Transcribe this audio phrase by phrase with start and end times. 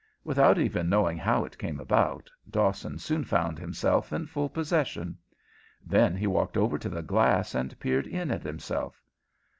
[0.23, 5.15] Without even knowing how it came about, Dawson soon found himself in full possession.
[5.85, 8.99] Then he walked over to the glass and peered in at himself.